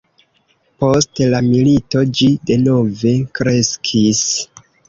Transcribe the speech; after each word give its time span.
Post 0.83 1.21
la 1.33 1.41
milito 1.49 2.03
ĝi 2.21 2.31
denove 2.51 3.15
kreskis. 3.41 4.27